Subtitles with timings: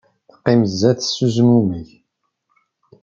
[0.29, 1.89] Teqqim sdat-s s uzmumeg